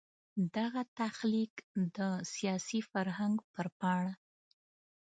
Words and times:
دغه 0.55 0.81
تخلیق 0.99 1.53
د 1.97 1.99
سیاسي 2.33 2.79
فرهنګ 2.91 3.35
پر 3.53 3.67
پاڼه. 3.79 4.13